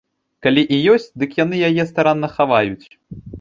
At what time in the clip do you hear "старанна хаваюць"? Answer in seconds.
1.91-2.85